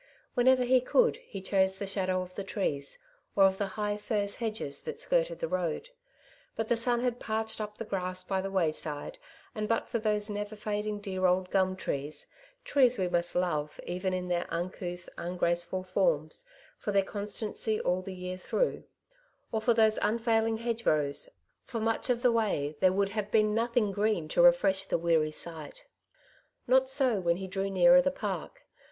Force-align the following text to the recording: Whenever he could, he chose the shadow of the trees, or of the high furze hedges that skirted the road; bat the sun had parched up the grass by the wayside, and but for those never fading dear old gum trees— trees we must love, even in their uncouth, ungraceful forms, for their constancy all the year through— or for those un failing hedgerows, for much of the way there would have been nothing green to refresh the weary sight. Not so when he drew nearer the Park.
Whenever 0.33 0.63
he 0.63 0.81
could, 0.81 1.17
he 1.17 1.39
chose 1.43 1.77
the 1.77 1.85
shadow 1.85 2.23
of 2.23 2.33
the 2.33 2.43
trees, 2.43 2.97
or 3.35 3.43
of 3.43 3.59
the 3.59 3.67
high 3.77 3.97
furze 3.97 4.37
hedges 4.37 4.81
that 4.81 4.99
skirted 4.99 5.37
the 5.37 5.47
road; 5.47 5.89
bat 6.55 6.69
the 6.69 6.75
sun 6.75 7.01
had 7.01 7.19
parched 7.19 7.61
up 7.61 7.77
the 7.77 7.85
grass 7.85 8.23
by 8.23 8.41
the 8.41 8.49
wayside, 8.49 9.19
and 9.53 9.67
but 9.69 9.87
for 9.87 9.99
those 9.99 10.27
never 10.27 10.55
fading 10.55 10.99
dear 10.99 11.27
old 11.27 11.51
gum 11.51 11.75
trees— 11.75 12.25
trees 12.65 12.97
we 12.97 13.07
must 13.07 13.35
love, 13.35 13.79
even 13.85 14.11
in 14.11 14.27
their 14.27 14.47
uncouth, 14.49 15.07
ungraceful 15.19 15.83
forms, 15.83 16.45
for 16.79 16.91
their 16.91 17.03
constancy 17.03 17.79
all 17.79 18.01
the 18.01 18.15
year 18.15 18.39
through— 18.39 18.83
or 19.51 19.61
for 19.61 19.75
those 19.75 19.99
un 19.99 20.17
failing 20.17 20.57
hedgerows, 20.57 21.29
for 21.63 21.79
much 21.79 22.09
of 22.09 22.23
the 22.23 22.31
way 22.31 22.75
there 22.79 22.91
would 22.91 23.09
have 23.09 23.29
been 23.29 23.53
nothing 23.53 23.91
green 23.91 24.27
to 24.27 24.41
refresh 24.41 24.83
the 24.83 24.97
weary 24.97 25.29
sight. 25.29 25.85
Not 26.65 26.89
so 26.89 27.19
when 27.19 27.37
he 27.37 27.45
drew 27.47 27.69
nearer 27.69 28.01
the 28.01 28.09
Park. 28.09 28.63